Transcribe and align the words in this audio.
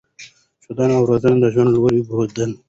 ښوونه 0.63 0.93
او 0.97 1.03
روزنه 1.09 1.37
د 1.41 1.45
ژوند 1.53 1.69
لوری 1.73 2.01
بدلوي. 2.07 2.53